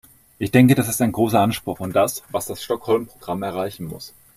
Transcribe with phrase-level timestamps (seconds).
[0.39, 4.15] Ich denke, dass ist ein großer Anspruch und das, was das Stockholm-Programm erreichen muss.